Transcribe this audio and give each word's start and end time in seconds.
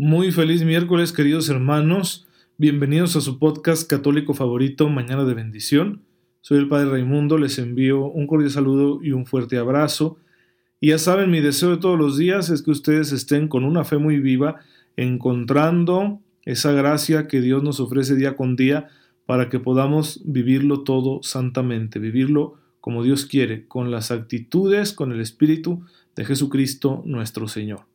Muy 0.00 0.30
feliz 0.30 0.62
miércoles, 0.62 1.12
queridos 1.12 1.48
hermanos. 1.48 2.28
Bienvenidos 2.56 3.16
a 3.16 3.20
su 3.20 3.40
podcast 3.40 3.90
católico 3.90 4.32
favorito, 4.32 4.88
Mañana 4.88 5.24
de 5.24 5.34
Bendición. 5.34 6.02
Soy 6.40 6.58
el 6.58 6.68
Padre 6.68 6.90
Raimundo, 6.90 7.36
les 7.36 7.58
envío 7.58 8.06
un 8.06 8.28
cordial 8.28 8.52
saludo 8.52 9.00
y 9.02 9.10
un 9.10 9.26
fuerte 9.26 9.58
abrazo. 9.58 10.16
Y 10.78 10.90
ya 10.90 10.98
saben, 10.98 11.32
mi 11.32 11.40
deseo 11.40 11.70
de 11.70 11.78
todos 11.78 11.98
los 11.98 12.16
días 12.16 12.48
es 12.48 12.62
que 12.62 12.70
ustedes 12.70 13.10
estén 13.10 13.48
con 13.48 13.64
una 13.64 13.82
fe 13.82 13.98
muy 13.98 14.20
viva, 14.20 14.60
encontrando 14.96 16.20
esa 16.44 16.70
gracia 16.70 17.26
que 17.26 17.40
Dios 17.40 17.64
nos 17.64 17.80
ofrece 17.80 18.14
día 18.14 18.36
con 18.36 18.54
día 18.54 18.86
para 19.26 19.48
que 19.48 19.58
podamos 19.58 20.22
vivirlo 20.24 20.84
todo 20.84 21.24
santamente, 21.24 21.98
vivirlo 21.98 22.54
como 22.80 23.02
Dios 23.02 23.26
quiere, 23.26 23.66
con 23.66 23.90
las 23.90 24.12
actitudes, 24.12 24.92
con 24.92 25.10
el 25.10 25.20
Espíritu 25.20 25.82
de 26.14 26.24
Jesucristo 26.24 27.02
nuestro 27.04 27.48
Señor. 27.48 27.87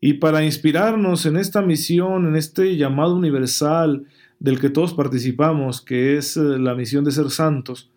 Y 0.00 0.14
para 0.14 0.44
inspirarnos 0.44 1.26
en 1.26 1.36
esta 1.36 1.62
misión, 1.62 2.26
en 2.26 2.36
este 2.36 2.76
llamado 2.76 3.16
universal 3.16 4.04
del 4.38 4.60
que 4.60 4.70
todos 4.70 4.94
participamos, 4.94 5.80
que 5.80 6.16
es 6.16 6.36
eh, 6.36 6.40
la 6.40 6.74
misión 6.74 7.04
de 7.04 7.10
ser 7.10 7.30
santos, 7.30 7.90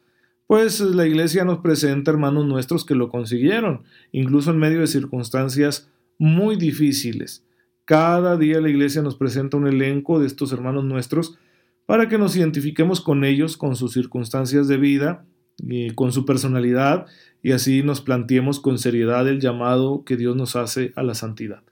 pues 0.47 0.81
la 0.81 1.07
iglesia 1.07 1.45
nos 1.45 1.59
presenta 1.59 2.11
hermanos 2.11 2.45
nuestros 2.45 2.83
que 2.83 2.95
lo 2.95 3.09
consiguieron, 3.09 3.83
incluso 4.11 4.51
en 4.51 4.57
medio 4.57 4.81
de 4.81 4.87
circunstancias 4.87 5.89
muy 6.17 6.55
difíciles. 6.55 7.45
Cada 7.85 8.35
día 8.37 8.59
la 8.59 8.69
iglesia 8.69 9.01
nos 9.01 9.15
presenta 9.15 9.57
un 9.57 9.67
elenco 9.67 10.19
de 10.19 10.27
estos 10.27 10.51
hermanos 10.51 10.83
nuestros 10.83 11.37
para 11.85 12.09
que 12.09 12.17
nos 12.17 12.35
identifiquemos 12.35 13.01
con 13.01 13.23
ellos, 13.23 13.57
con 13.57 13.75
sus 13.75 13.93
circunstancias 13.93 14.67
de 14.67 14.77
vida, 14.77 15.25
y 15.63 15.91
con 15.91 16.11
su 16.11 16.25
personalidad, 16.25 17.05
y 17.43 17.51
así 17.51 17.83
nos 17.83 18.01
planteemos 18.01 18.59
con 18.59 18.77
seriedad 18.77 19.27
el 19.27 19.39
llamado 19.39 20.03
que 20.05 20.17
Dios 20.17 20.35
nos 20.35 20.55
hace 20.55 20.93
a 20.95 21.03
la 21.03 21.15
santidad. 21.15 21.63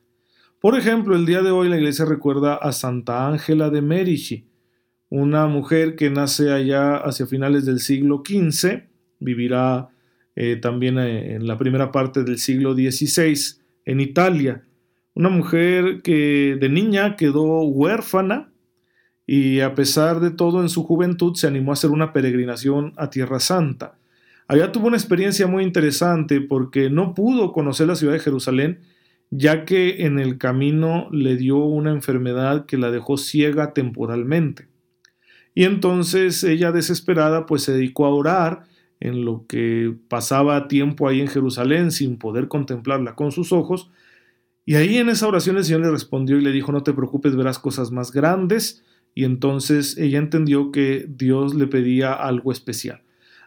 Por 0.59 0.77
ejemplo, 0.77 1.15
el 1.15 1.25
día 1.25 1.41
de 1.41 1.52
hoy 1.52 1.69
la 1.69 1.77
iglesia 1.77 2.03
recuerda 2.03 2.55
a 2.55 2.73
Santa 2.73 3.29
Ángela 3.29 3.69
de 3.69 3.81
Merici, 3.81 4.49
una 5.07 5.47
mujer 5.47 5.95
que 5.95 6.09
nace 6.09 6.52
allá 6.52 6.97
hacia 6.97 7.25
finales 7.25 7.65
del 7.65 7.79
siglo 7.79 8.21
XV, 8.25 8.83
vivirá 9.19 9.87
eh, 10.35 10.57
también 10.57 10.99
eh, 10.99 11.35
en 11.35 11.47
la 11.47 11.57
primera 11.57 11.93
parte 11.93 12.25
del 12.25 12.39
siglo 12.39 12.73
XVI 12.73 13.61
en 13.85 14.02
Italia. 14.02 14.65
Una 15.13 15.30
mujer 15.30 16.02
que 16.02 16.57
de 16.59 16.67
niña 16.67 17.15
quedó 17.15 17.61
huérfana 17.61 18.52
y 19.25 19.61
a 19.61 19.73
pesar 19.75 20.19
de 20.19 20.31
todo 20.31 20.61
en 20.61 20.67
su 20.67 20.83
juventud 20.83 21.35
se 21.35 21.47
animó 21.47 21.71
a 21.71 21.75
hacer 21.75 21.89
una 21.89 22.11
peregrinación 22.11 22.91
a 22.97 23.09
Tierra 23.09 23.39
Santa. 23.39 23.97
Allá 24.45 24.73
tuvo 24.73 24.87
una 24.87 24.97
experiencia 24.97 25.47
muy 25.47 25.63
interesante 25.63 26.41
porque 26.41 26.89
no 26.89 27.13
pudo 27.13 27.53
conocer 27.53 27.87
la 27.87 27.95
ciudad 27.95 28.13
de 28.13 28.19
Jerusalén 28.19 28.80
ya 29.31 29.66
que 29.66 30.05
en 30.05 30.19
el 30.19 30.38
camino 30.38 31.08
le 31.11 31.35
dio 31.35 31.58
una 31.58 31.91
enfermedad 31.91 32.66
que 32.66 32.77
la 32.77 32.91
dejó 32.91 33.17
ciega 33.17 33.73
temporalmente. 33.73 34.67
Y 35.53 35.65
entonces 35.65 36.43
ella 36.43 36.71
desesperada 36.71 37.45
pues 37.45 37.64
se 37.64 37.73
dedicó 37.73 38.05
a 38.05 38.09
orar 38.09 38.64
en 38.99 39.26
lo 39.26 39.45
que 39.48 39.95
pasaba 40.08 40.67
tiempo 40.67 41.08
ahí 41.08 41.21
en 41.21 41.27
Jerusalén 41.27 41.92
sin 41.92 42.17
poder 42.17 42.48
contemplarla 42.48 43.15
con 43.15 43.31
sus 43.31 43.52
ojos. 43.52 43.89
Y 44.65 44.76
ahí 44.76 44.98
en 44.98 45.09
esa 45.09 45.27
oración 45.27 45.58
el 45.58 45.64
Señor 45.64 45.82
le 45.82 45.92
respondió 45.92 46.37
y 46.37 46.42
le 46.42 46.52
dijo, 46.52 46.71
no 46.71 46.83
te 46.83 46.93
preocupes, 46.93 47.36
verás 47.36 47.59
cosas 47.59 47.92
más 47.92 48.11
grandes. 48.11 48.83
Y 49.15 49.23
entonces 49.23 49.98
ella 49.98 50.20
entendió 50.20 50.71
que 50.71 51.05
Dios 51.08 51.55
le 51.55 51.67
pedía 51.67 52.14
algo 52.14 52.52
especial. 52.52 53.02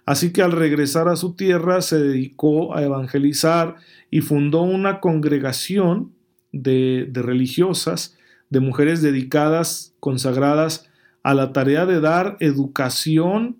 Así 0.04 0.32
que 0.32 0.42
al 0.42 0.52
regresar 0.52 1.08
a 1.08 1.16
su 1.16 1.34
tierra 1.34 1.80
se 1.80 1.98
dedicó 1.98 2.74
a 2.74 2.82
evangelizar 2.82 3.76
y 4.10 4.20
fundó 4.20 4.62
una 4.62 5.00
congregación 5.00 6.12
de, 6.52 7.08
religiosas, 7.14 8.16
de 8.50 8.60
mujeres 8.60 9.00
dedicadas, 9.00 9.94
consagradas 10.00 10.88
a 11.22 11.34
la 11.34 11.52
tarea 11.52 11.86
de 11.86 12.00
dar 12.00 12.36
educación 12.40 13.58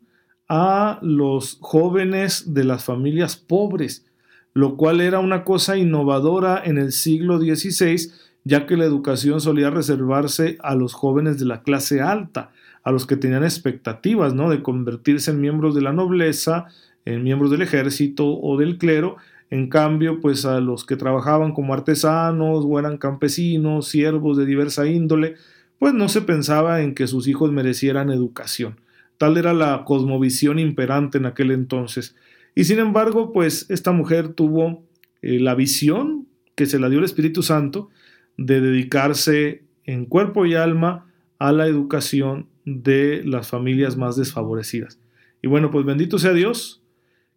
a 0.48 0.98
los 1.00 1.58
jóvenes 1.60 2.52
de 2.52 2.64
las 2.64 2.84
familias 2.84 3.36
pobres, 3.36 4.04
lo 4.52 4.76
cual 4.76 5.00
era 5.00 5.20
una 5.20 5.44
cosa 5.44 5.78
innovadora 5.78 6.60
en 6.62 6.76
el 6.76 6.92
siglo 6.92 7.38
XVI, 7.38 8.10
ya 8.44 8.66
que 8.66 8.76
la 8.76 8.84
educación 8.84 9.40
solía 9.40 9.70
reservarse 9.70 10.58
a 10.60 10.74
los 10.74 10.92
jóvenes 10.92 11.38
de 11.38 11.46
la 11.46 11.62
clase 11.62 12.02
alta, 12.02 12.50
a 12.82 12.90
los 12.90 13.06
que 13.06 13.16
tenían 13.16 13.44
expectativas, 13.44 14.34
¿no? 14.34 14.50
De 14.50 14.62
convertirse 14.62 15.30
en 15.30 15.40
miembros 15.40 15.74
de 15.74 15.82
la 15.82 15.92
nobleza, 15.92 16.66
en 17.04 17.22
miembros 17.22 17.50
del 17.50 17.62
ejército 17.62 18.38
o 18.40 18.56
del 18.58 18.78
clero. 18.78 19.16
En 19.50 19.68
cambio, 19.68 20.20
pues 20.20 20.44
a 20.44 20.60
los 20.60 20.84
que 20.84 20.96
trabajaban 20.96 21.52
como 21.52 21.74
artesanos 21.74 22.64
o 22.66 22.78
eran 22.78 22.98
campesinos, 22.98 23.88
siervos 23.88 24.36
de 24.38 24.46
diversa 24.46 24.86
índole, 24.86 25.34
pues 25.78 25.94
no 25.94 26.08
se 26.08 26.22
pensaba 26.22 26.82
en 26.82 26.94
que 26.94 27.06
sus 27.06 27.28
hijos 27.28 27.52
merecieran 27.52 28.10
educación. 28.10 28.80
Tal 29.18 29.36
era 29.36 29.52
la 29.52 29.84
cosmovisión 29.84 30.58
imperante 30.58 31.18
en 31.18 31.26
aquel 31.26 31.50
entonces. 31.50 32.16
Y 32.54 32.64
sin 32.64 32.78
embargo, 32.78 33.32
pues 33.32 33.66
esta 33.70 33.92
mujer 33.92 34.28
tuvo 34.28 34.82
eh, 35.22 35.38
la 35.38 35.54
visión 35.54 36.26
que 36.54 36.66
se 36.66 36.78
la 36.78 36.88
dio 36.88 36.98
el 36.98 37.04
Espíritu 37.04 37.42
Santo 37.42 37.90
de 38.36 38.60
dedicarse 38.60 39.62
en 39.84 40.06
cuerpo 40.06 40.46
y 40.46 40.54
alma 40.54 41.11
a 41.42 41.50
la 41.50 41.66
educación 41.66 42.46
de 42.64 43.22
las 43.24 43.48
familias 43.48 43.96
más 43.96 44.14
desfavorecidas. 44.16 45.00
Y 45.42 45.48
bueno, 45.48 45.72
pues 45.72 45.84
bendito 45.84 46.20
sea 46.20 46.32
Dios 46.32 46.84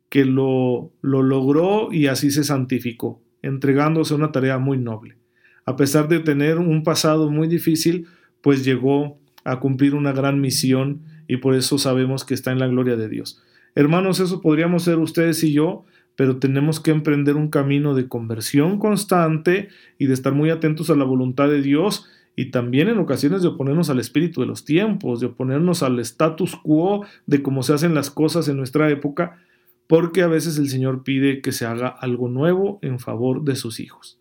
que 0.10 0.26
lo, 0.26 0.94
lo 1.02 1.24
logró 1.24 1.92
y 1.92 2.06
así 2.06 2.30
se 2.30 2.44
santificó, 2.44 3.20
entregándose 3.42 4.14
a 4.14 4.18
una 4.18 4.32
tarea 4.32 4.60
muy 4.60 4.78
noble. 4.78 5.18
A 5.66 5.76
pesar 5.76 6.08
de 6.08 6.20
tener 6.20 6.60
un 6.60 6.84
pasado 6.84 7.32
muy 7.32 7.48
difícil, 7.48 8.06
pues 8.42 8.64
llegó 8.64 9.20
a 9.44 9.60
cumplir 9.60 9.96
una 9.96 10.12
gran 10.12 10.40
misión 10.40 11.02
y 11.28 11.38
por 11.38 11.56
eso 11.56 11.80
sabemos 11.80 12.24
que 12.24 12.36
está 12.36 12.52
en 12.52 12.60
la 12.60 12.68
gloria 12.68 12.98
de 12.98 13.10
Dios. 13.10 13.42
Hermanos, 13.74 14.20
eso 14.20 14.40
podríamos 14.40 14.84
ser 14.84 15.00
ustedes 15.00 15.44
y 15.44 15.52
yo, 15.52 15.84
pero 16.16 16.38
tenemos 16.38 16.80
que 16.80 16.92
emprender 16.92 17.38
un 17.38 17.50
camino 17.50 17.96
de 17.96 18.08
conversión 18.08 18.78
constante 18.78 19.70
y 19.98 20.06
de 20.06 20.14
estar 20.14 20.34
muy 20.34 20.52
atentos 20.52 20.92
a 20.92 20.96
la 20.96 21.06
voluntad 21.06 21.50
de 21.50 21.64
Dios 21.64 22.06
y 22.36 22.52
también 22.52 22.90
en 22.90 23.00
ocasiones 23.00 23.42
de 23.42 23.48
oponernos 23.50 23.90
al 23.90 24.00
espíritu 24.00 24.42
de 24.42 24.48
los 24.48 24.66
tiempos, 24.66 25.20
de 25.20 25.28
oponernos 25.28 25.84
al 25.84 26.00
status 26.00 26.56
quo 26.56 27.06
de 27.26 27.42
cómo 27.42 27.64
se 27.64 27.74
hacen 27.74 27.96
las 27.96 28.10
cosas 28.10 28.48
en 28.48 28.58
nuestra 28.58 28.90
época, 28.90 29.40
porque 29.88 30.22
a 30.22 30.28
veces 30.28 30.58
el 30.58 30.70
Señor 30.70 31.04
pide 31.04 31.42
que 31.42 31.52
se 31.52 31.66
haga 31.66 31.88
algo 31.88 32.28
nuevo 32.28 32.80
en 32.82 33.00
favor 33.00 33.44
de 33.44 33.56
sus 33.56 33.80
hijos. 33.80 34.20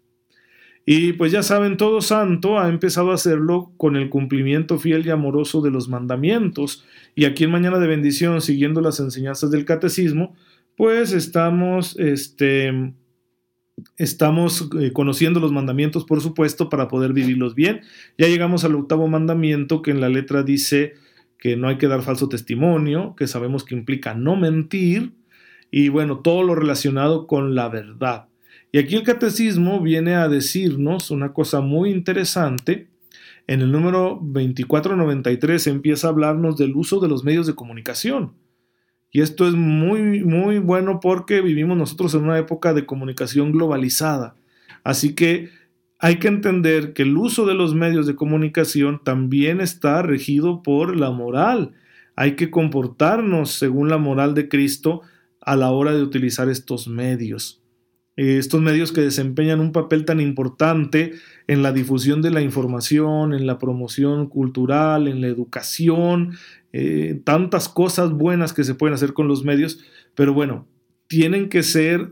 Y 0.87 1.15
pues 1.15 1.33
ya 1.33 1.43
saben, 1.43 1.79
todo 1.79 2.03
santo 2.03 2.59
ha 2.59 2.69
empezado 2.69 3.11
a 3.11 3.15
hacerlo 3.15 3.73
con 3.79 3.97
el 3.97 4.11
cumplimiento 4.11 4.79
fiel 4.79 5.07
y 5.07 5.11
amoroso 5.11 5.63
de 5.63 5.71
los 5.71 5.89
mandamientos. 5.89 6.85
Y 7.15 7.25
aquí 7.25 7.45
en 7.45 7.53
Mañana 7.53 7.79
de 7.79 7.87
Bendición, 7.87 8.43
siguiendo 8.43 8.83
las 8.83 9.01
enseñanzas 9.01 9.51
del 9.51 9.65
catecismo, 9.65 10.35
pues 10.77 11.13
estamos 11.13 11.99
este, 11.99 12.93
Estamos 13.97 14.69
eh, 14.81 14.93
conociendo 14.93 15.41
los 15.41 15.53
mandamientos, 15.53 16.05
por 16.05 16.21
supuesto, 16.21 16.69
para 16.69 16.89
poder 16.89 17.13
vivirlos 17.13 17.55
bien. 17.55 17.83
Ya 18.19 18.29
llegamos 18.29 18.65
al 18.65 18.75
octavo 18.75 19.09
mandamiento 19.09 19.83
que 19.83 19.91
en 19.91 20.01
la 20.01 20.09
letra 20.09 20.43
dice 20.43 20.95
que 21.39 21.57
no 21.57 21.69
hay 21.69 21.79
que 21.79 21.89
dar 21.89 22.03
falso 22.03 22.29
testimonio, 22.29 23.15
que 23.17 23.27
sabemos 23.27 23.65
que 23.65 23.75
implica 23.75 24.15
no 24.15 24.37
mentir, 24.37 25.13
y 25.71 25.89
bueno, 25.89 26.21
todo 26.21 26.45
lo 26.45 26.55
relacionado 26.55 27.27
con 27.27 27.55
la 27.55 27.69
verdad. 27.69 28.29
Y 28.71 28.79
aquí 28.79 28.95
el 28.95 29.03
catecismo 29.03 29.81
viene 29.81 30.15
a 30.15 30.29
decirnos 30.29 31.11
una 31.11 31.33
cosa 31.33 31.61
muy 31.61 31.91
interesante. 31.91 32.89
En 33.47 33.61
el 33.61 33.73
número 33.73 34.21
2493 34.23 35.67
empieza 35.67 36.07
a 36.07 36.11
hablarnos 36.11 36.57
del 36.57 36.75
uso 36.77 37.01
de 37.01 37.09
los 37.09 37.25
medios 37.25 37.47
de 37.47 37.55
comunicación. 37.55 38.33
Y 39.15 39.21
esto 39.21 39.47
es 39.47 39.55
muy, 39.55 40.25
muy 40.25 40.59
bueno 40.59 40.99
porque 40.99 41.41
vivimos 41.41 41.79
nosotros 41.79 42.13
en 42.15 42.25
una 42.25 42.37
época 42.37 42.75
de 42.75 42.85
comunicación 42.85 43.53
globalizada. 43.53 44.35
Así 44.83 45.15
que 45.15 45.51
hay 46.01 46.17
que 46.17 46.27
entender 46.27 46.95
que 46.95 47.03
el 47.03 47.17
uso 47.17 47.47
de 47.47 47.55
los 47.55 47.77
medios 47.77 48.09
de 48.09 48.17
comunicación 48.17 49.01
también 49.05 49.61
está 49.61 50.03
regido 50.03 50.65
por 50.65 50.97
la 50.97 51.13
moral. 51.13 51.75
Hay 52.17 52.35
que 52.35 52.51
comportarnos 52.51 53.53
según 53.53 53.89
la 53.89 53.99
moral 53.99 54.35
de 54.35 54.49
Cristo 54.49 55.03
a 55.41 55.55
la 55.55 55.71
hora 55.71 55.93
de 55.93 56.03
utilizar 56.03 56.49
estos 56.49 56.89
medios. 56.89 57.63
Eh, 58.17 58.39
estos 58.39 58.61
medios 58.63 58.91
que 58.91 59.03
desempeñan 59.03 59.61
un 59.61 59.71
papel 59.71 60.05
tan 60.05 60.21
importante 60.21 61.13
en 61.47 61.63
la 61.63 61.71
difusión 61.71 62.21
de 62.21 62.33
la 62.33 62.43
información, 62.43 63.33
en 63.33 63.47
la 63.47 63.59
promoción 63.59 64.29
cultural, 64.29 65.07
en 65.07 65.21
la 65.21 65.29
educación, 65.29 66.33
eh, 66.77 67.21
tantas 67.23 67.69
cosas 67.69 68.11
buenas 68.11 68.53
que 68.53 68.65
se 68.65 68.75
pueden 68.75 68.95
hacer 68.95 69.13
con 69.13 69.29
los 69.29 69.45
medios, 69.45 69.79
pero 70.17 70.35
bueno, 70.35 70.67
tienen 71.07 71.49
que 71.49 71.63
ser 71.63 72.11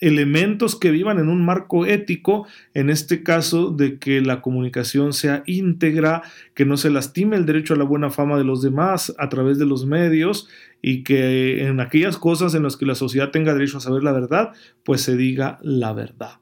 elementos 0.00 0.76
que 0.76 0.90
vivan 0.90 1.18
en 1.18 1.30
un 1.30 1.42
marco 1.42 1.86
ético, 1.86 2.46
en 2.74 2.90
este 2.90 3.22
caso 3.22 3.70
de 3.70 3.98
que 3.98 4.20
la 4.20 4.42
comunicación 4.42 5.14
sea 5.14 5.42
íntegra, 5.46 6.24
que 6.52 6.66
no 6.66 6.76
se 6.76 6.90
lastime 6.90 7.36
el 7.36 7.46
derecho 7.46 7.72
a 7.72 7.78
la 7.78 7.84
buena 7.84 8.10
fama 8.10 8.36
de 8.36 8.44
los 8.44 8.60
demás 8.60 9.14
a 9.16 9.30
través 9.30 9.58
de 9.58 9.64
los 9.64 9.86
medios 9.86 10.46
y 10.82 11.04
que 11.04 11.66
en 11.66 11.80
aquellas 11.80 12.18
cosas 12.18 12.54
en 12.54 12.64
las 12.64 12.76
que 12.76 12.84
la 12.84 12.94
sociedad 12.94 13.30
tenga 13.30 13.54
derecho 13.54 13.78
a 13.78 13.80
saber 13.80 14.04
la 14.04 14.12
verdad, 14.12 14.50
pues 14.84 15.00
se 15.00 15.16
diga 15.16 15.58
la 15.62 15.94
verdad. 15.94 16.40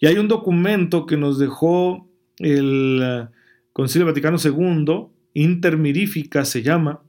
Y 0.00 0.06
hay 0.06 0.18
un 0.18 0.28
documento 0.28 1.06
que 1.06 1.16
nos 1.16 1.38
dejó 1.38 2.10
el 2.40 3.00
eh, 3.02 3.28
Concilio 3.72 4.04
Vaticano 4.04 4.36
II, 4.36 5.06
Intermirífica 5.32 6.46
se 6.46 6.62
llama, 6.62 7.02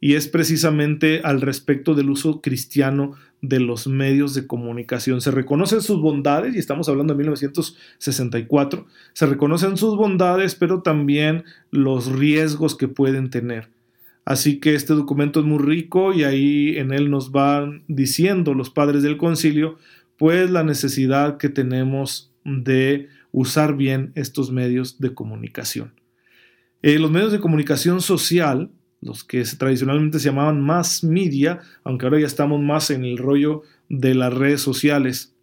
y 0.00 0.14
es 0.14 0.28
precisamente 0.28 1.20
al 1.24 1.40
respecto 1.40 1.94
del 1.94 2.10
uso 2.10 2.40
cristiano 2.40 3.14
de 3.40 3.60
los 3.60 3.86
medios 3.86 4.34
de 4.34 4.46
comunicación. 4.46 5.20
Se 5.20 5.30
reconocen 5.30 5.80
sus 5.80 6.00
bondades, 6.00 6.54
y 6.54 6.58
estamos 6.58 6.88
hablando 6.88 7.14
de 7.14 7.18
1964, 7.18 8.86
se 9.12 9.26
reconocen 9.26 9.76
sus 9.76 9.96
bondades, 9.96 10.54
pero 10.54 10.82
también 10.82 11.44
los 11.70 12.12
riesgos 12.12 12.76
que 12.76 12.88
pueden 12.88 13.30
tener. 13.30 13.68
Así 14.24 14.60
que 14.60 14.74
este 14.74 14.92
documento 14.92 15.40
es 15.40 15.46
muy 15.46 15.58
rico 15.58 16.12
y 16.12 16.24
ahí 16.24 16.76
en 16.76 16.92
él 16.92 17.10
nos 17.10 17.32
van 17.32 17.82
diciendo 17.88 18.52
los 18.52 18.68
padres 18.68 19.02
del 19.02 19.16
concilio, 19.16 19.78
pues 20.18 20.50
la 20.50 20.62
necesidad 20.64 21.38
que 21.38 21.48
tenemos 21.48 22.30
de 22.44 23.08
usar 23.32 23.76
bien 23.76 24.12
estos 24.16 24.52
medios 24.52 25.00
de 25.00 25.14
comunicación. 25.14 25.94
Eh, 26.82 26.98
los 26.98 27.10
medios 27.10 27.32
de 27.32 27.40
comunicación 27.40 28.00
social 28.02 28.70
los 29.00 29.24
que 29.24 29.42
tradicionalmente 29.44 30.18
se 30.18 30.26
llamaban 30.26 30.60
mass 30.60 31.04
media, 31.04 31.60
aunque 31.84 32.06
ahora 32.06 32.20
ya 32.20 32.26
estamos 32.26 32.60
más 32.60 32.90
en 32.90 33.04
el 33.04 33.18
rollo 33.18 33.62
de 33.88 34.14
las 34.14 34.32
redes 34.32 34.60
sociales, 34.60 35.34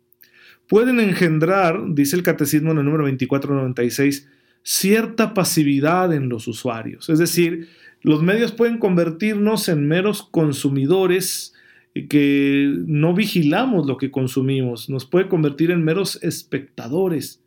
pueden 0.68 1.00
engendrar, 1.00 1.94
dice 1.94 2.16
el 2.16 2.24
catecismo 2.24 2.72
en 2.72 2.80
el 2.80 2.86
número 2.86 3.04
2496, 3.06 4.28
cierta 4.64 5.34
pasividad 5.34 6.14
en 6.14 6.28
los 6.28 6.48
usuarios. 6.48 7.10
Es 7.10 7.20
decir, 7.20 7.70
los 8.02 8.22
medios 8.22 8.52
pueden 8.52 8.78
convertirnos 8.78 9.70
en 9.70 9.88
meros 9.88 10.24
consumidores 10.24 11.54
que 12.10 12.74
no 12.86 13.14
vigilamos 13.14 13.88
lo 13.88 13.98
que 13.98 14.12
consumimos, 14.12 14.90
nos 14.90 15.06
puede 15.06 15.30
convertir 15.30 15.72
en 15.72 15.84
meros 15.84 16.22
espectadores. 16.22 17.42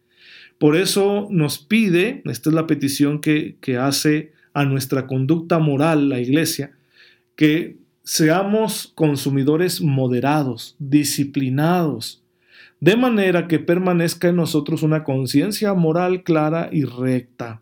Por 0.58 0.74
eso 0.74 1.28
nos 1.30 1.58
pide, 1.58 2.22
esta 2.24 2.50
es 2.50 2.54
la 2.54 2.66
petición 2.66 3.20
que, 3.20 3.56
que 3.60 3.76
hace 3.76 4.32
a 4.52 4.64
nuestra 4.64 5.06
conducta 5.06 5.58
moral 5.58 6.08
la 6.08 6.20
iglesia, 6.20 6.72
que 7.36 7.76
seamos 8.02 8.92
consumidores 8.94 9.80
moderados, 9.80 10.76
disciplinados, 10.78 12.22
de 12.80 12.96
manera 12.96 13.48
que 13.48 13.58
permanezca 13.58 14.28
en 14.28 14.36
nosotros 14.36 14.82
una 14.82 15.04
conciencia 15.04 15.74
moral 15.74 16.22
clara 16.22 16.68
y 16.72 16.84
recta, 16.84 17.60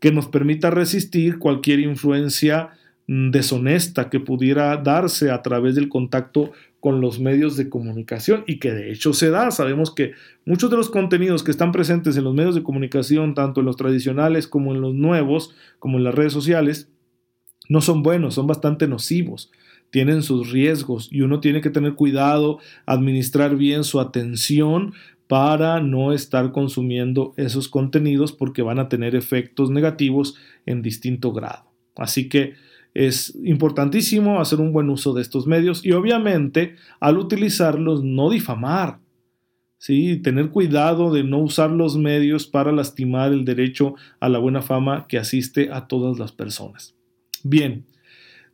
que 0.00 0.12
nos 0.12 0.26
permita 0.26 0.70
resistir 0.70 1.38
cualquier 1.38 1.80
influencia 1.80 2.70
deshonesta 3.06 4.08
que 4.08 4.20
pudiera 4.20 4.76
darse 4.76 5.30
a 5.30 5.42
través 5.42 5.74
del 5.74 5.88
contacto 5.88 6.52
con 6.80 7.00
los 7.00 7.20
medios 7.20 7.56
de 7.56 7.68
comunicación 7.68 8.42
y 8.46 8.58
que 8.58 8.72
de 8.72 8.90
hecho 8.90 9.12
se 9.12 9.30
da. 9.30 9.50
Sabemos 9.50 9.94
que 9.94 10.12
muchos 10.44 10.70
de 10.70 10.76
los 10.76 10.90
contenidos 10.90 11.44
que 11.44 11.50
están 11.50 11.72
presentes 11.72 12.16
en 12.16 12.24
los 12.24 12.34
medios 12.34 12.54
de 12.54 12.62
comunicación, 12.62 13.34
tanto 13.34 13.60
en 13.60 13.66
los 13.66 13.76
tradicionales 13.76 14.48
como 14.48 14.74
en 14.74 14.80
los 14.80 14.94
nuevos, 14.94 15.54
como 15.78 15.98
en 15.98 16.04
las 16.04 16.14
redes 16.14 16.32
sociales, 16.32 16.88
no 17.68 17.80
son 17.80 18.02
buenos, 18.02 18.34
son 18.34 18.46
bastante 18.46 18.88
nocivos, 18.88 19.52
tienen 19.90 20.22
sus 20.22 20.50
riesgos 20.50 21.08
y 21.12 21.20
uno 21.20 21.40
tiene 21.40 21.60
que 21.60 21.70
tener 21.70 21.94
cuidado, 21.94 22.58
administrar 22.86 23.56
bien 23.56 23.84
su 23.84 24.00
atención 24.00 24.94
para 25.28 25.80
no 25.80 26.12
estar 26.12 26.50
consumiendo 26.50 27.34
esos 27.36 27.68
contenidos 27.68 28.32
porque 28.32 28.62
van 28.62 28.80
a 28.80 28.88
tener 28.88 29.14
efectos 29.14 29.70
negativos 29.70 30.34
en 30.66 30.82
distinto 30.82 31.32
grado. 31.32 31.70
Así 31.94 32.28
que 32.28 32.54
es 32.94 33.36
importantísimo 33.44 34.40
hacer 34.40 34.60
un 34.60 34.72
buen 34.72 34.88
uso 34.90 35.12
de 35.12 35.22
estos 35.22 35.46
medios 35.46 35.84
y 35.84 35.92
obviamente 35.92 36.74
al 36.98 37.18
utilizarlos 37.18 38.02
no 38.02 38.30
difamar, 38.30 38.98
¿sí? 39.78 40.16
tener 40.16 40.50
cuidado 40.50 41.12
de 41.12 41.24
no 41.24 41.38
usar 41.38 41.70
los 41.70 41.96
medios 41.96 42.46
para 42.46 42.72
lastimar 42.72 43.32
el 43.32 43.44
derecho 43.44 43.94
a 44.18 44.28
la 44.28 44.38
buena 44.38 44.62
fama 44.62 45.06
que 45.08 45.18
asiste 45.18 45.70
a 45.72 45.86
todas 45.86 46.18
las 46.18 46.32
personas. 46.32 46.94
Bien, 47.42 47.86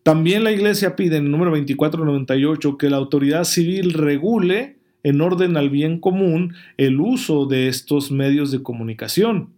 también 0.02 0.44
la 0.44 0.52
Iglesia 0.52 0.94
pide 0.94 1.16
en 1.16 1.24
el 1.24 1.30
número 1.30 1.50
2498 1.50 2.78
que 2.78 2.90
la 2.90 2.96
autoridad 2.96 3.44
civil 3.44 3.92
regule 3.92 4.76
en 5.02 5.20
orden 5.20 5.56
al 5.56 5.70
bien 5.70 5.98
común 5.98 6.54
el 6.76 7.00
uso 7.00 7.46
de 7.46 7.68
estos 7.68 8.10
medios 8.10 8.50
de 8.50 8.62
comunicación 8.62 9.55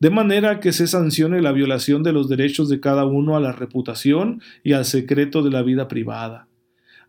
de 0.00 0.08
manera 0.08 0.60
que 0.60 0.72
se 0.72 0.86
sancione 0.86 1.42
la 1.42 1.52
violación 1.52 2.02
de 2.02 2.12
los 2.12 2.28
derechos 2.28 2.70
de 2.70 2.80
cada 2.80 3.04
uno 3.04 3.36
a 3.36 3.40
la 3.40 3.52
reputación 3.52 4.40
y 4.64 4.72
al 4.72 4.86
secreto 4.86 5.42
de 5.42 5.50
la 5.50 5.62
vida 5.62 5.88
privada. 5.88 6.48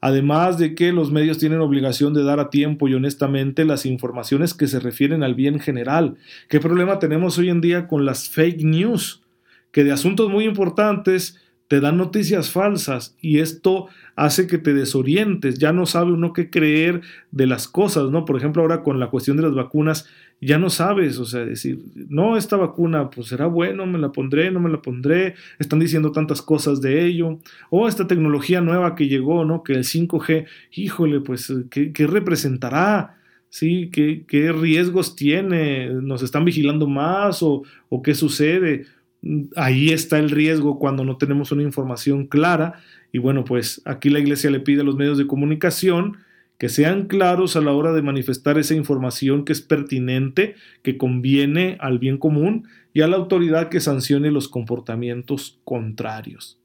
Además 0.02 0.58
de 0.58 0.76
que 0.76 0.92
los 0.92 1.10
medios 1.10 1.38
tienen 1.38 1.62
obligación 1.62 2.14
de 2.14 2.24
dar 2.24 2.40
a 2.42 2.50
tiempo 2.50 2.90
y 2.90 2.94
honestamente 2.94 3.64
las 3.64 3.86
informaciones 3.86 4.54
que 4.54 4.68
se 4.68 4.80
refieren 4.80 5.24
al 5.24 5.36
bien 5.36 5.60
general. 5.60 6.18
¿Qué 6.50 6.60
problema 6.60 7.00
tenemos 7.00 7.38
hoy 7.38 7.50
en 7.50 7.62
día 7.62 7.88
con 7.88 8.04
las 8.04 8.28
fake 8.28 8.64
news? 8.64 9.22
Que 9.72 9.86
de 9.86 9.94
asuntos 9.94 10.30
muy 10.30 10.44
importantes 10.44 11.40
te 11.72 11.80
dan 11.80 11.96
noticias 11.96 12.52
falsas 12.52 13.16
y 13.22 13.40
esto 13.40 13.88
hace 14.18 14.46
que 14.46 14.58
te 14.58 14.74
desorientes, 14.74 15.58
ya 15.58 15.72
no 15.72 15.86
sabe 15.86 16.12
uno 16.12 16.34
qué 16.34 16.50
creer 16.50 17.00
de 17.32 17.48
las 17.48 17.70
cosas, 17.70 18.10
¿no? 18.10 18.26
Por 18.26 18.36
ejemplo, 18.36 18.62
ahora 18.62 18.84
con 18.84 19.00
la 19.00 19.10
cuestión 19.10 19.38
de 19.38 19.44
las 19.44 19.56
vacunas, 19.56 20.06
ya 20.42 20.58
no 20.58 20.70
sabes, 20.72 21.20
o 21.20 21.26
sea, 21.26 21.46
decir, 21.46 21.80
no, 22.10 22.36
esta 22.36 22.58
vacuna, 22.58 23.12
pues 23.12 23.28
será 23.28 23.46
bueno, 23.46 23.86
me 23.86 24.00
la 24.00 24.12
pondré, 24.12 24.50
no 24.50 24.60
me 24.60 24.70
la 24.70 24.82
pondré, 24.82 25.36
están 25.60 25.80
diciendo 25.80 26.12
tantas 26.12 26.42
cosas 26.42 26.82
de 26.82 27.06
ello, 27.06 27.40
o 27.70 27.88
esta 27.88 28.08
tecnología 28.08 28.60
nueva 28.60 28.96
que 28.96 29.08
llegó, 29.08 29.46
¿no? 29.46 29.64
Que 29.64 29.74
el 29.74 29.84
5G, 29.84 30.48
híjole, 30.74 31.22
pues, 31.22 31.54
¿qué, 31.70 32.08
representará? 32.08 33.18
¿Sí? 33.50 33.90
¿Qué, 33.92 34.24
¿Qué, 34.28 34.52
riesgos 34.52 35.16
tiene? 35.16 35.90
¿Nos 35.90 36.24
están 36.24 36.46
vigilando 36.46 36.88
más 36.88 37.44
o, 37.44 37.64
o 37.90 38.02
qué 38.02 38.16
sucede? 38.16 38.86
ahí 39.56 39.90
está 39.90 40.18
el 40.18 40.30
riesgo 40.30 40.80
cuando 40.80 41.04
no 41.04 41.18
tenemos 41.18 41.52
una 41.52 41.64
información 41.64 42.26
clara. 42.26 42.82
Y 43.12 43.20
bueno, 43.20 43.44
pues 43.44 43.82
aquí 43.86 44.10
la 44.10 44.20
iglesia 44.20 44.50
le 44.50 44.60
pide 44.60 44.82
a 44.82 44.84
los 44.84 44.96
medios 44.96 45.18
de 45.18 45.28
comunicación 45.28 46.18
que 46.62 46.70
sean 46.70 47.08
claros 47.08 47.56
a 47.56 47.62
la 47.62 47.72
hora 47.72 47.92
de 47.92 48.04
manifestar 48.04 48.60
esa 48.60 48.76
información 48.76 49.46
que 49.46 49.52
es 49.52 49.62
pertinente, 49.62 50.54
que 50.84 50.96
conviene 50.96 51.76
al 51.80 51.98
bien 51.98 52.20
común 52.20 52.68
y 52.94 53.02
a 53.02 53.08
la 53.08 53.16
autoridad 53.16 53.70
que 53.70 53.80
sancione 53.80 54.30
los 54.30 54.48
comportamientos 54.48 55.60
contrarios. 55.64 56.60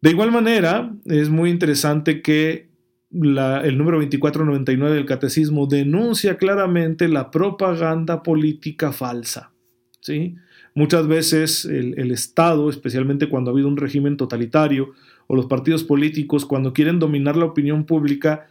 De 0.00 0.10
igual 0.10 0.32
manera, 0.32 0.92
es 1.04 1.28
muy 1.28 1.50
interesante 1.50 2.20
que 2.20 2.66
el 3.12 3.78
número 3.78 3.98
2499 3.98 4.96
del 4.96 5.06
Catecismo 5.06 5.68
denuncia 5.68 6.36
claramente 6.36 7.06
la 7.06 7.30
propaganda 7.30 8.24
política 8.24 8.90
falsa. 8.90 9.52
¿sí? 10.00 10.34
Muchas 10.74 11.06
veces 11.06 11.64
el, 11.64 12.10
Estado, 12.10 12.68
especialmente 12.70 13.28
cuando 13.28 13.52
ha 13.52 13.54
habido 13.54 13.68
un 13.68 13.76
régimen 13.76 14.16
totalitario, 14.16 14.94
o 15.28 15.36
los 15.36 15.46
partidos 15.46 15.84
políticos, 15.84 16.44
cuando 16.44 16.72
quieren 16.72 16.98
dominar 16.98 17.36
la 17.36 17.44
opinión 17.44 17.84
pública, 17.84 18.48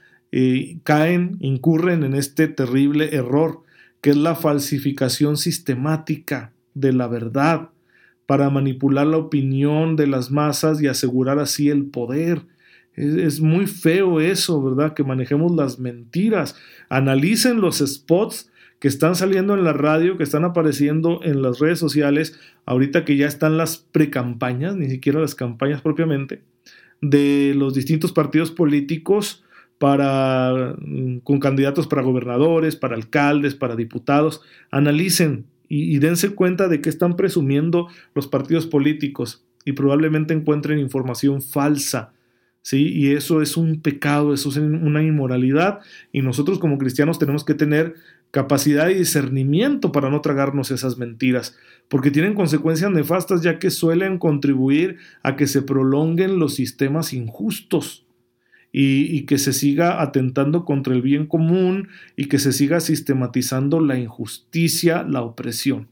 caen, 0.83 1.37
incurren 1.39 2.03
en 2.03 2.15
este 2.15 2.47
terrible 2.47 3.15
error, 3.15 3.61
que 4.01 4.09
es 4.09 4.17
la 4.17 4.35
falsificación 4.35 5.37
sistemática 5.37 6.51
de 6.73 6.91
la 6.91 7.07
verdad, 7.07 7.69
para 8.25 8.49
manipular 8.49 9.05
la 9.05 9.17
opinión 9.17 9.95
de 9.95 10.07
las 10.07 10.31
masas 10.31 10.81
y 10.81 10.87
asegurar 10.87 11.39
así 11.39 11.69
el 11.69 11.85
poder. 11.85 12.41
Es, 12.95 13.41
muy 13.41 13.67
feo 13.67 14.19
eso, 14.19 14.61
¿verdad? 14.61 14.93
Que 14.93 15.03
manejemos 15.03 15.51
las 15.55 15.79
mentiras. 15.79 16.55
Analicen 16.89 17.61
los 17.61 17.79
spots 17.79 18.51
que 18.79 18.87
están 18.87 19.15
saliendo 19.15 19.53
en 19.53 19.63
la 19.63 19.73
radio, 19.73 20.17
que 20.17 20.23
están 20.23 20.45
apareciendo 20.45 21.19
en 21.23 21.41
las 21.41 21.59
redes 21.59 21.79
sociales, 21.79 22.39
ahorita 22.65 23.05
que 23.05 23.17
ya 23.17 23.27
están 23.27 23.57
las 23.57 23.77
precampañas, 23.77 24.75
ni 24.75 24.89
siquiera 24.89 25.19
las 25.19 25.35
campañas 25.35 25.81
propiamente, 25.81 26.41
de 27.01 27.53
los 27.55 27.73
distintos 27.73 28.11
partidos 28.11 28.51
políticos 28.51 29.42
para 29.77 30.75
mm, 30.79 31.19
con 31.19 31.39
candidatos 31.39 31.87
para 31.87 32.01
gobernadores, 32.01 32.75
para 32.75 32.95
alcaldes, 32.95 33.55
para 33.55 33.75
diputados, 33.75 34.41
analicen 34.71 35.45
y, 35.69 35.97
dense 35.97 36.35
cuenta 36.35 36.67
de 36.67 36.81
que 36.81 36.89
están 36.89 37.15
presumiendo 37.15 37.87
los 38.13 38.27
partidos 38.27 38.67
políticos 38.67 39.43
y 39.65 39.71
probablemente 39.71 40.33
encuentren 40.33 40.77
información 40.77 41.41
falsa 41.41 42.13
¿sí? 42.63 42.91
Y 42.93 43.11
eso 43.11 43.41
es 43.41 43.57
un 43.57 43.81
pecado, 43.81 44.33
eso 44.33 44.49
es 44.49 44.57
una 44.57 45.03
inmoralidad 45.03 45.79
y 46.11 46.21
nosotros 46.21 46.57
como 46.57 46.79
cristianos 46.79 47.19
tenemos 47.19 47.43
que 47.43 47.53
tener 47.53 47.95
capacidad 48.31 48.89
y 48.89 48.95
discernimiento 48.95 49.91
para 49.91 50.09
no 50.09 50.21
tragarnos 50.21 50.71
esas 50.71 50.97
mentiras, 50.97 51.55
porque 51.87 52.09
tienen 52.09 52.33
consecuencias 52.33 52.89
nefastas 52.89 53.43
ya 53.43 53.59
que 53.59 53.69
suelen 53.69 54.17
contribuir 54.17 54.97
a 55.21 55.35
que 55.35 55.45
se 55.45 55.61
prolonguen 55.61 56.39
los 56.39 56.55
sistemas 56.55 57.13
injustos 57.13 58.07
y, 58.75 59.21
que 59.25 59.37
se 59.37 59.53
siga 59.53 60.01
atentando 60.01 60.65
contra 60.65 60.93
el 60.93 61.01
bien 61.01 61.27
común 61.27 61.89
y 62.17 62.25
que 62.25 62.39
se 62.39 62.51
siga 62.51 62.79
sistematizando 62.79 63.79
la 63.79 63.97
injusticia, 63.99 65.03
la 65.03 65.21
opresión. 65.21 65.87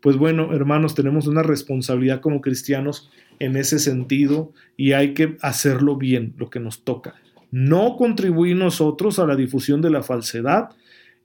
Pues 0.00 0.16
bueno, 0.16 0.54
hermanos, 0.54 0.94
tenemos 0.94 1.26
una 1.26 1.42
responsabilidad 1.42 2.20
como 2.20 2.40
cristianos 2.40 3.10
en 3.40 3.56
ese 3.56 3.78
sentido 3.80 4.52
y 4.76 4.92
hay 4.92 5.12
que 5.12 5.36
hacerlo 5.42 5.96
bien, 5.96 6.34
lo 6.38 6.48
que 6.48 6.60
nos 6.60 6.84
toca. 6.84 7.16
No 7.50 7.96
contribuir 7.96 8.56
nosotros 8.56 9.18
a 9.18 9.26
la 9.26 9.34
difusión 9.34 9.82
de 9.82 9.90
la 9.90 10.04
falsedad, 10.04 10.70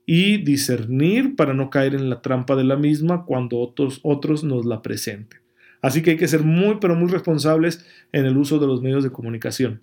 y 0.06 0.38
discernir 0.38 1.34
para 1.34 1.52
no 1.52 1.68
caer 1.68 1.96
en 1.96 2.08
la 2.08 2.22
trampa 2.22 2.54
de 2.54 2.62
la 2.62 2.76
misma 2.76 3.24
cuando 3.24 3.58
otros, 3.58 3.98
otros 4.04 4.44
nos 4.44 4.64
la 4.64 4.80
presenten. 4.80 5.40
Así 5.82 6.00
que 6.00 6.12
hay 6.12 6.16
que 6.16 6.28
ser 6.28 6.44
muy, 6.44 6.76
pero 6.80 6.94
muy 6.94 7.10
responsables 7.10 7.84
en 8.12 8.24
el 8.24 8.36
uso 8.36 8.60
de 8.60 8.68
los 8.68 8.80
medios 8.80 9.02
de 9.02 9.10
comunicación. 9.10 9.82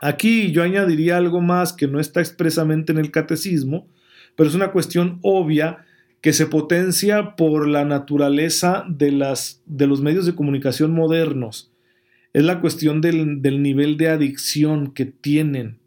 Aquí 0.00 0.52
yo 0.52 0.62
añadiría 0.62 1.16
algo 1.16 1.40
más 1.40 1.72
que 1.72 1.86
no 1.86 2.00
está 2.00 2.20
expresamente 2.20 2.92
en 2.92 2.98
el 2.98 3.10
catecismo, 3.10 3.88
pero 4.36 4.48
es 4.48 4.54
una 4.54 4.72
cuestión 4.72 5.18
obvia 5.22 5.84
que 6.20 6.32
se 6.32 6.46
potencia 6.46 7.36
por 7.36 7.68
la 7.68 7.84
naturaleza 7.84 8.84
de, 8.88 9.12
los 9.12 10.00
medios 10.00 10.26
de 10.26 10.34
comunicación 10.34 10.92
modernos. 10.92 11.70
Es 12.32 12.44
la 12.44 12.60
cuestión 12.60 13.00
del, 13.00 13.42
nivel 13.42 13.96
de 13.96 14.08
adicción 14.08 14.92
que 14.92 15.04
tienen. 15.04 15.78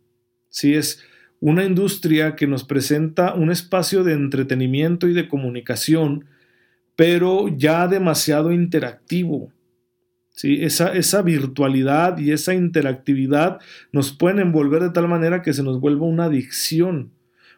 Sí, 0.49 0.75
es, 0.75 1.03
una 1.39 1.63
industria 1.63 2.35
que 2.35 2.47
nos 2.47 2.63
presenta 2.63 3.33
un 3.33 3.51
espacio 3.51 4.03
de 4.03 4.13
entretenimiento 4.13 5.07
y 5.07 5.13
de 5.13 5.27
comunicación, 5.27 6.25
pero 6.95 7.47
ya 7.47 7.87
demasiado 7.87 8.51
interactivo. 8.51 9.51
¿Sí? 10.37 10.63
Esa, 10.63 10.93
esa 10.93 11.23
virtualidad 11.23 12.19
y 12.19 12.31
esa 12.31 12.53
interactividad 12.53 13.59
nos 13.91 14.11
pueden 14.11 14.39
envolver 14.39 14.83
de 14.83 14.91
tal 14.91 15.07
manera 15.07 15.41
que 15.41 15.51
se 15.51 15.63
nos 15.63 15.81
vuelva 15.81 16.05
una 16.05 16.25
adicción. 16.25 17.09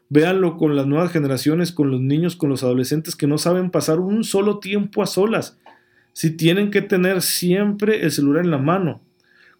Véanlo 0.07 0.57
con 0.57 0.77
las 0.77 0.87
nuevas 0.87 1.11
generaciones, 1.11 1.73
con 1.73 1.91
los 1.91 1.99
niños, 1.99 2.37
con 2.37 2.49
los 2.49 2.63
adolescentes 2.63 3.17
que 3.17 3.27
no 3.27 3.37
saben 3.37 3.69
pasar 3.69 3.99
un 3.99 4.23
solo 4.23 4.59
tiempo 4.59 5.03
a 5.03 5.07
solas. 5.07 5.59
Si 6.13 6.31
tienen 6.31 6.71
que 6.71 6.81
tener 6.81 7.21
siempre 7.21 8.01
el 8.03 8.11
celular 8.11 8.45
en 8.45 8.51
la 8.51 8.57
mano. 8.57 9.01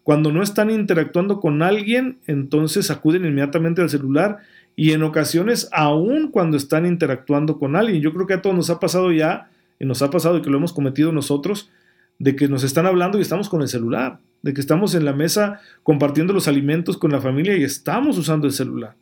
Cuando 0.02 0.32
no 0.32 0.42
están 0.42 0.70
interactuando 0.70 1.40
con 1.40 1.62
alguien, 1.62 2.18
entonces 2.26 2.90
acuden 2.90 3.26
inmediatamente 3.26 3.82
al 3.82 3.90
celular 3.90 4.38
y 4.74 4.92
en 4.92 5.02
ocasiones 5.02 5.68
aún 5.72 6.30
cuando 6.30 6.56
están 6.56 6.86
interactuando 6.86 7.58
con 7.58 7.76
alguien. 7.76 8.00
Yo 8.00 8.14
creo 8.14 8.26
que 8.26 8.34
a 8.34 8.42
todos 8.42 8.56
nos 8.56 8.70
ha 8.70 8.80
pasado 8.80 9.12
ya, 9.12 9.50
y 9.78 9.84
nos 9.84 10.00
ha 10.00 10.10
pasado 10.10 10.38
y 10.38 10.42
que 10.42 10.50
lo 10.50 10.56
hemos 10.56 10.72
cometido 10.72 11.12
nosotros, 11.12 11.70
de 12.20 12.36
que 12.36 12.48
nos 12.48 12.62
están 12.62 12.86
hablando 12.86 13.18
y 13.18 13.22
estamos 13.22 13.48
con 13.48 13.62
el 13.62 13.68
celular, 13.68 14.20
de 14.42 14.52
que 14.54 14.60
estamos 14.60 14.94
en 14.94 15.06
la 15.06 15.14
mesa 15.14 15.60
compartiendo 15.82 16.32
los 16.32 16.46
alimentos 16.46 16.96
con 16.98 17.10
la 17.10 17.20
familia 17.20 17.56
y 17.56 17.64
estamos 17.64 18.16
usando 18.18 18.46
el 18.46 18.52
celular. 18.52 18.94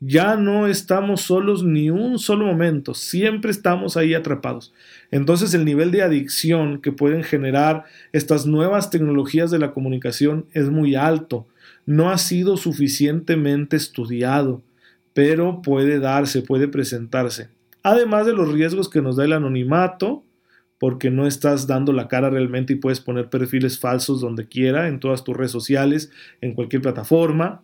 Ya 0.00 0.36
no 0.36 0.68
estamos 0.68 1.22
solos 1.22 1.64
ni 1.64 1.90
un 1.90 2.20
solo 2.20 2.46
momento, 2.46 2.94
siempre 2.94 3.50
estamos 3.50 3.96
ahí 3.96 4.14
atrapados. 4.14 4.72
Entonces 5.10 5.54
el 5.54 5.64
nivel 5.64 5.90
de 5.90 6.02
adicción 6.02 6.80
que 6.80 6.92
pueden 6.92 7.24
generar 7.24 7.84
estas 8.12 8.46
nuevas 8.46 8.90
tecnologías 8.90 9.50
de 9.50 9.58
la 9.58 9.72
comunicación 9.72 10.44
es 10.52 10.68
muy 10.68 10.94
alto. 10.94 11.48
No 11.86 12.10
ha 12.10 12.18
sido 12.18 12.58
suficientemente 12.58 13.76
estudiado, 13.76 14.62
pero 15.14 15.62
puede 15.62 16.00
darse, 16.00 16.42
puede 16.42 16.68
presentarse. 16.68 17.48
Además 17.82 18.26
de 18.26 18.34
los 18.34 18.52
riesgos 18.52 18.90
que 18.90 19.00
nos 19.00 19.16
da 19.16 19.24
el 19.24 19.32
anonimato, 19.32 20.22
porque 20.78 21.10
no 21.10 21.26
estás 21.26 21.66
dando 21.66 21.92
la 21.92 22.08
cara 22.08 22.30
realmente 22.30 22.72
y 22.72 22.76
puedes 22.76 23.00
poner 23.00 23.28
perfiles 23.28 23.78
falsos 23.78 24.20
donde 24.20 24.46
quiera, 24.46 24.88
en 24.88 25.00
todas 25.00 25.24
tus 25.24 25.36
redes 25.36 25.52
sociales, 25.52 26.10
en 26.40 26.54
cualquier 26.54 26.82
plataforma. 26.82 27.62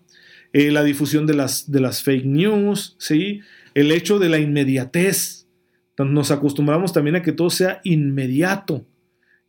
Eh, 0.52 0.70
la 0.70 0.84
difusión 0.84 1.26
de 1.26 1.34
las, 1.34 1.70
de 1.70 1.80
las 1.80 2.02
fake 2.02 2.26
news, 2.26 2.96
¿sí? 2.98 3.40
el 3.74 3.90
hecho 3.90 4.18
de 4.18 4.28
la 4.28 4.38
inmediatez. 4.38 5.46
Nos 5.98 6.30
acostumbramos 6.30 6.92
también 6.92 7.16
a 7.16 7.22
que 7.22 7.32
todo 7.32 7.50
sea 7.50 7.80
inmediato 7.84 8.84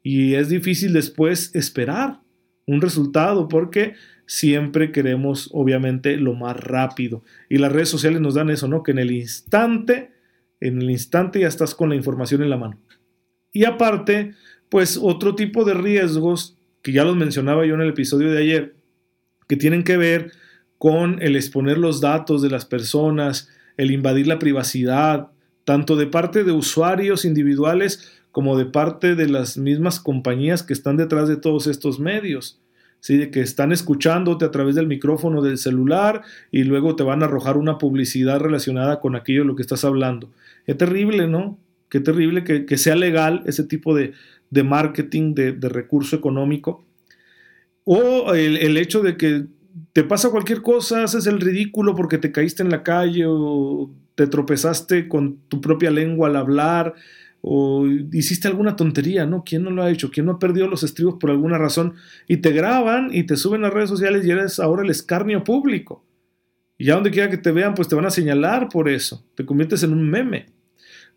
y 0.04 0.36
es 0.36 0.50
difícil 0.50 0.94
después 0.94 1.56
esperar 1.56 2.22
un 2.68 2.82
resultado 2.82 3.48
porque 3.48 3.96
siempre 4.28 4.92
queremos 4.92 5.50
obviamente 5.54 6.18
lo 6.18 6.34
más 6.36 6.56
rápido 6.58 7.24
y 7.50 7.58
las 7.58 7.72
redes 7.72 7.90
sociales 7.90 8.22
nos 8.22 8.36
dan 8.36 8.52
eso, 8.52 8.68
¿no? 8.68 8.84
Que 8.84 8.92
en 8.92 9.00
el 9.00 9.12
instante, 9.12 10.12
en 10.60 10.80
el 10.82 10.92
instante 10.92 11.40
ya 11.40 11.48
estás 11.48 11.74
con 11.74 11.90
la 11.90 11.96
información 11.96 12.44
en 12.44 12.52
la 12.52 12.58
mano. 12.58 12.80
Y 13.56 13.64
aparte, 13.64 14.34
pues 14.68 15.00
otro 15.02 15.34
tipo 15.34 15.64
de 15.64 15.74
riesgos 15.74 16.58
que 16.82 16.92
ya 16.92 17.06
los 17.06 17.16
mencionaba 17.16 17.66
yo 17.66 17.76
en 17.76 17.82
el 17.82 17.92
episodio 17.92 18.30
de 18.30 18.40
ayer, 18.40 18.76
que 19.48 19.56
tienen 19.56 19.86
que 19.86 19.96
ver 19.96 20.34
con 20.78 21.22
el 21.22 21.38
exponer 21.38 21.78
los 21.78 22.02
datos 22.02 22.42
de 22.42 22.50
las 22.50 22.66
personas, 22.66 23.48
el 23.78 23.92
invadir 23.92 24.28
la 24.28 24.40
privacidad, 24.40 25.30
tanto 25.64 25.96
de 25.96 26.06
parte 26.06 26.44
de 26.44 26.52
usuarios 26.52 27.24
individuales 27.24 28.12
como 28.34 28.58
de 28.58 28.66
parte 28.66 29.16
de 29.16 29.30
las 29.30 29.58
mismas 29.58 30.02
compañías 30.02 30.62
que 30.62 30.74
están 30.74 30.98
detrás 30.98 31.30
de 31.30 31.38
todos 31.38 31.66
estos 31.68 31.98
medios. 31.98 32.60
¿sí? 33.00 33.16
De 33.16 33.32
que 33.32 33.40
están 33.40 33.72
escuchándote 33.72 34.44
a 34.44 34.52
través 34.52 34.76
del 34.76 34.88
micrófono 34.88 35.42
del 35.42 35.58
celular 35.58 36.24
y 36.52 36.66
luego 36.66 36.98
te 36.98 37.04
van 37.04 37.24
a 37.24 37.28
arrojar 37.28 37.56
una 37.56 37.78
publicidad 37.78 38.42
relacionada 38.42 39.00
con 39.00 39.16
aquello 39.16 39.44
de 39.44 39.48
lo 39.48 39.56
que 39.56 39.62
estás 39.62 39.86
hablando. 39.86 40.30
Qué 40.66 40.76
terrible, 40.76 41.30
¿no? 41.30 41.58
Qué 41.90 42.00
terrible 42.00 42.44
que, 42.44 42.78
sea 42.78 42.96
legal 42.96 43.44
ese 43.46 43.64
tipo 43.64 43.96
de, 43.96 44.14
marketing, 44.64 45.34
de, 45.34 45.70
recurso 45.70 46.16
económico. 46.16 46.86
O 47.84 48.34
el, 48.34 48.78
hecho 48.78 49.02
de 49.02 49.18
que 49.18 49.46
te 49.94 50.04
pasa 50.04 50.32
cualquier 50.32 50.62
cosa, 50.62 51.04
haces 51.04 51.28
el 51.28 51.40
ridículo 51.40 51.96
porque 51.96 52.18
te 52.18 52.32
caíste 52.32 52.64
en 52.64 52.70
la 52.70 52.84
calle 52.84 53.26
o 53.28 53.92
te 54.16 54.28
tropezaste 54.28 55.08
con 55.08 55.38
tu 55.48 55.62
propia 55.62 55.92
lengua 55.92 56.30
al 56.30 56.38
hablar 56.38 56.96
o 57.48 57.86
hiciste 58.12 58.48
alguna 58.48 58.76
tontería, 58.76 59.28
¿no? 59.28 59.44
¿Quién 59.46 59.62
no 59.62 59.70
lo 59.70 59.84
ha 59.84 59.92
hecho? 59.92 60.10
¿Quién 60.10 60.26
no 60.26 60.32
ha 60.34 60.40
perdido 60.40 60.68
los 60.68 60.82
estribos 60.82 61.18
por 61.20 61.30
alguna 61.30 61.60
razón? 61.60 61.94
Y 62.28 62.38
te 62.38 62.52
graban 62.52 63.10
y 63.14 63.24
te 63.28 63.38
suben 63.38 63.64
a 63.66 63.70
redes 63.70 63.90
sociales 63.90 64.26
y 64.26 64.32
eres 64.32 64.60
ahora 64.60 64.82
el 64.82 64.90
escarnio 64.90 65.44
público. 65.44 66.04
Y 66.76 66.86
ya 66.86 66.96
donde 66.96 67.12
quiera 67.12 67.30
que 67.30 67.38
te 67.38 67.52
vean, 67.52 67.76
pues 67.76 67.88
te 67.88 67.94
van 67.94 68.08
a 68.08 68.10
señalar 68.10 68.68
por 68.70 68.90
eso. 68.90 69.24
Te 69.36 69.46
conviertes 69.46 69.84
en 69.84 69.94
un 69.94 70.10
meme. 70.10 70.48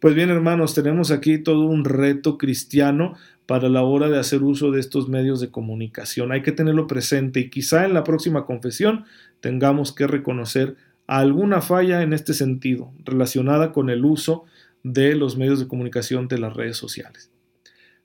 Pues 0.00 0.14
bien, 0.14 0.30
hermanos, 0.30 0.74
tenemos 0.74 1.10
aquí 1.10 1.38
todo 1.38 1.66
un 1.66 1.84
reto 1.84 2.38
cristiano 2.38 3.14
para 3.46 3.68
la 3.68 3.82
hora 3.82 4.08
de 4.08 4.18
hacer 4.18 4.42
uso 4.42 4.70
de 4.70 4.78
estos 4.78 5.08
medios 5.08 5.40
de 5.40 5.50
comunicación. 5.50 6.30
Hay 6.30 6.42
que 6.42 6.52
tenerlo 6.52 6.86
presente 6.86 7.40
y 7.40 7.50
quizá 7.50 7.84
en 7.84 7.94
la 7.94 8.04
próxima 8.04 8.46
confesión 8.46 9.06
tengamos 9.40 9.92
que 9.92 10.06
reconocer 10.06 10.76
alguna 11.08 11.62
falla 11.62 12.02
en 12.02 12.12
este 12.12 12.32
sentido 12.34 12.92
relacionada 13.04 13.72
con 13.72 13.90
el 13.90 14.04
uso 14.04 14.44
de 14.84 15.16
los 15.16 15.36
medios 15.36 15.58
de 15.58 15.66
comunicación 15.66 16.28
de 16.28 16.38
las 16.38 16.54
redes 16.54 16.76
sociales. 16.76 17.32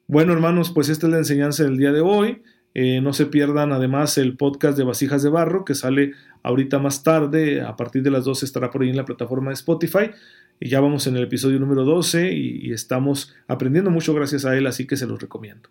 Bueno, 0.07 0.33
hermanos, 0.33 0.71
pues 0.71 0.89
esta 0.89 1.05
es 1.07 1.11
la 1.11 1.19
enseñanza 1.19 1.63
del 1.63 1.77
día 1.77 1.91
de 1.91 2.01
hoy. 2.01 2.41
Eh, 2.73 3.01
no 3.01 3.13
se 3.13 3.27
pierdan 3.27 3.71
además 3.71 4.17
el 4.17 4.35
podcast 4.35 4.77
de 4.77 4.83
Vasijas 4.83 5.21
de 5.21 5.29
Barro 5.29 5.63
que 5.63 5.75
sale 5.75 6.13
ahorita 6.41 6.79
más 6.79 7.03
tarde, 7.03 7.61
a 7.61 7.75
partir 7.75 8.01
de 8.01 8.09
las 8.09 8.25
12 8.25 8.45
estará 8.45 8.71
por 8.71 8.81
ahí 8.81 8.89
en 8.89 8.97
la 8.97 9.05
plataforma 9.05 9.49
de 9.49 9.55
Spotify. 9.55 10.09
Y 10.63 10.69
ya 10.69 10.79
vamos 10.79 11.07
en 11.07 11.17
el 11.17 11.23
episodio 11.23 11.59
número 11.59 11.83
12 11.83 12.31
y, 12.31 12.71
estamos 12.71 13.35
aprendiendo 13.49 13.91
mucho 13.91 14.13
gracias 14.13 14.45
a 14.45 14.55
él, 14.55 14.65
así 14.65 14.87
que 14.87 14.95
se 14.95 15.05
los 15.05 15.21
recomiendo. 15.21 15.69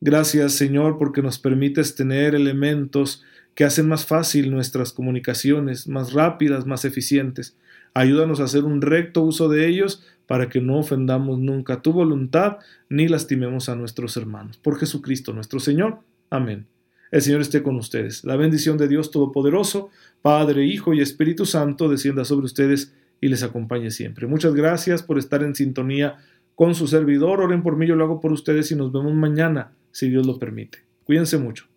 Gracias 0.00 0.52
Señor 0.52 0.98
porque 0.98 1.20
nos 1.20 1.40
permites 1.40 1.96
tener 1.96 2.36
elementos 2.36 3.24
que 3.56 3.64
hacen 3.64 3.88
más 3.88 4.06
fácil 4.06 4.52
nuestras 4.52 4.92
comunicaciones, 4.92 5.88
más 5.88 6.12
rápidas, 6.12 6.64
más 6.64 6.84
eficientes. 6.84 7.56
Ayúdanos 7.92 8.38
a 8.38 8.44
hacer 8.44 8.62
un 8.62 8.82
recto 8.82 9.22
uso 9.22 9.48
de 9.48 9.66
ellos 9.66 10.04
para 10.28 10.48
que 10.48 10.60
no 10.60 10.78
ofendamos 10.78 11.40
nunca 11.40 11.82
tu 11.82 11.92
voluntad 11.92 12.58
ni 12.88 13.08
lastimemos 13.08 13.68
a 13.68 13.74
nuestros 13.74 14.16
hermanos. 14.16 14.58
Por 14.58 14.78
Jesucristo 14.78 15.32
nuestro 15.32 15.58
Señor. 15.58 15.98
Amén. 16.30 16.68
El 17.10 17.22
Señor 17.22 17.40
esté 17.40 17.64
con 17.64 17.74
ustedes. 17.74 18.22
La 18.22 18.36
bendición 18.36 18.78
de 18.78 18.86
Dios 18.86 19.10
Todopoderoso, 19.10 19.90
Padre, 20.22 20.66
Hijo 20.66 20.94
y 20.94 21.00
Espíritu 21.00 21.46
Santo, 21.46 21.88
descienda 21.88 22.24
sobre 22.24 22.46
ustedes 22.46 22.92
y 23.20 23.28
les 23.28 23.42
acompañe 23.42 23.90
siempre. 23.90 24.26
Muchas 24.26 24.54
gracias 24.54 25.02
por 25.02 25.18
estar 25.18 25.42
en 25.42 25.54
sintonía 25.54 26.16
con 26.54 26.74
su 26.74 26.88
servidor. 26.88 27.40
Oren 27.40 27.62
por 27.62 27.76
mí, 27.76 27.86
yo 27.86 27.94
lo 27.94 28.04
hago 28.04 28.20
por 28.20 28.32
ustedes 28.32 28.70
y 28.72 28.76
nos 28.76 28.92
vemos 28.92 29.14
mañana, 29.14 29.72
si 29.92 30.08
Dios 30.08 30.26
lo 30.26 30.38
permite. 30.38 30.78
Cuídense 31.04 31.38
mucho. 31.38 31.67